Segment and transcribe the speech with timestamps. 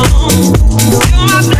[0.00, 1.57] Thank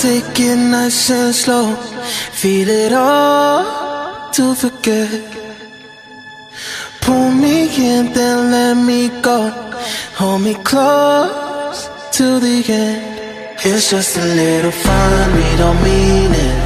[0.00, 1.74] take it nice and slow.
[2.40, 5.10] Feel it all to forget.
[7.02, 9.50] Pull me in, then let me go.
[10.18, 13.20] Hold me close to the end.
[13.62, 16.58] It's just a little fun, we don't mean it.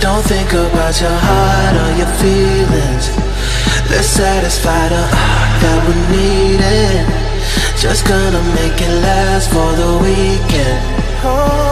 [0.00, 3.06] Don't think about your heart or your feelings.
[3.90, 7.04] Let's satisfy the art that we need it.
[7.76, 10.80] Just gonna make it last for the weekend.
[11.24, 11.67] Oh.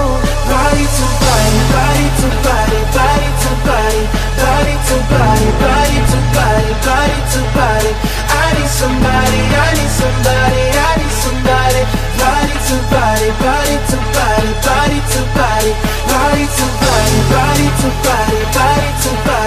[0.86, 4.02] To body, body to body, body to body
[4.38, 7.90] Body to body, body to body, body to body
[8.30, 11.82] I need somebody, I need somebody, I need somebody
[12.22, 15.72] Body to body, body to body, body to body,
[16.06, 19.45] body to body, body to body, body to body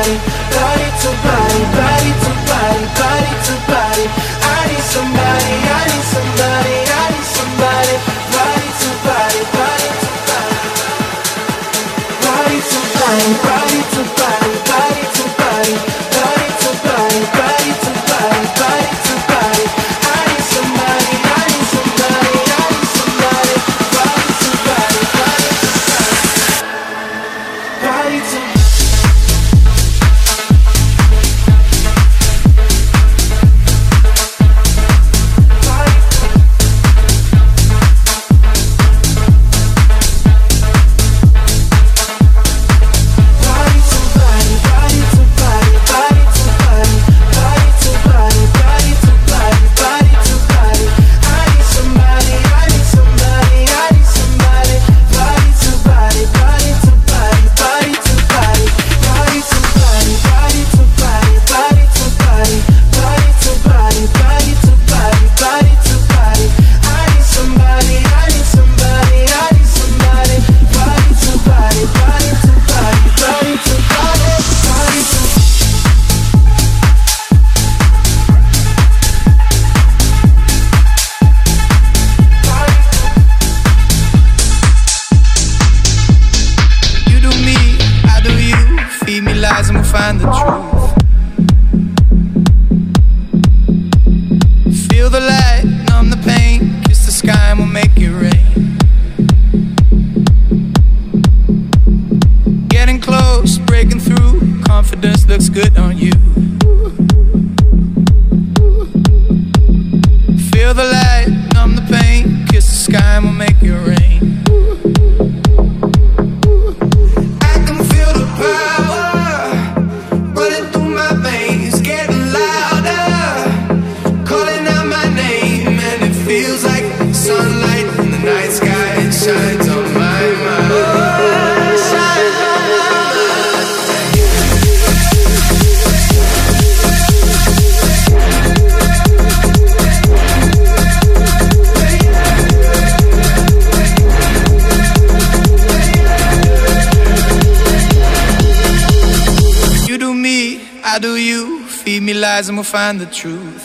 [152.69, 153.58] find the truth.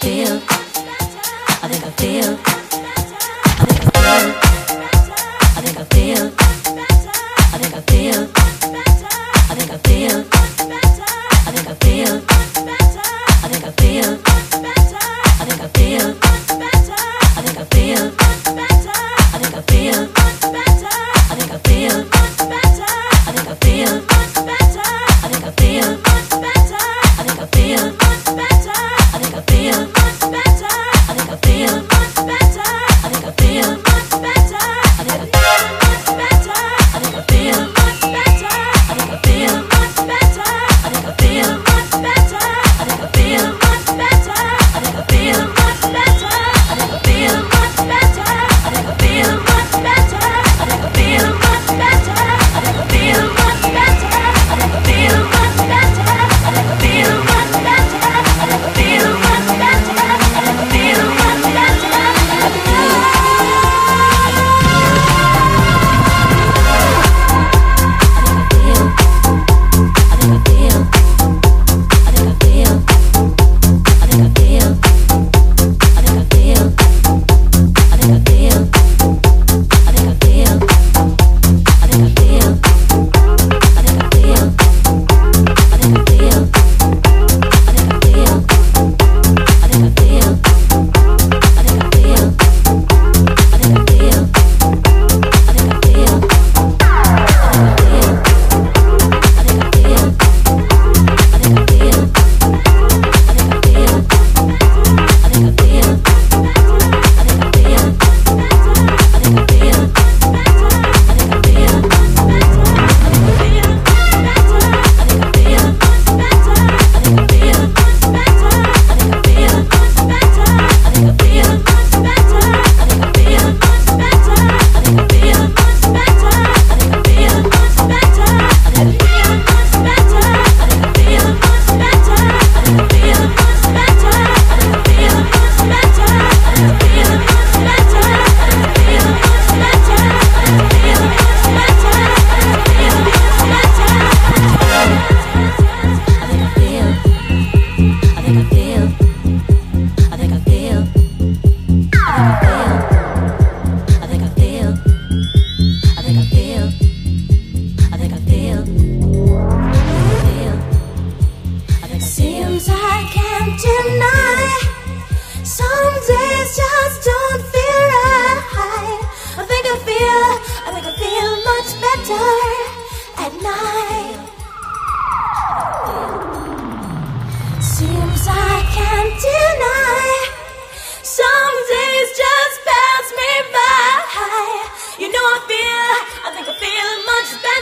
[0.00, 0.36] feel.
[1.62, 2.38] I think I feel.
[3.44, 4.30] I think I feel.
[5.56, 6.39] I think I feel.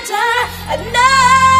[0.06, 1.58] I know.